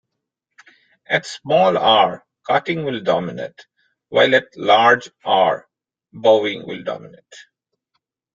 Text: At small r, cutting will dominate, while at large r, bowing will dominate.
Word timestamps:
At 1.05 1.27
small 1.27 1.77
r, 1.77 2.25
cutting 2.47 2.85
will 2.85 3.03
dominate, 3.03 3.67
while 4.09 4.33
at 4.33 4.45
large 4.57 5.11
r, 5.23 5.67
bowing 6.11 6.65
will 6.65 6.81
dominate. 6.83 7.35